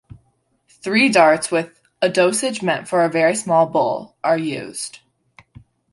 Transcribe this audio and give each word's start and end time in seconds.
Three 0.67 1.09
darts 1.09 1.51
with 1.51 1.79
'a 2.01 2.09
dosage 2.09 2.63
meant 2.63 2.87
for 2.87 3.05
a 3.05 3.07
very 3.07 3.35
small 3.35 3.67
bull' 3.67 4.17
are 4.23 4.35
used. 4.35 4.97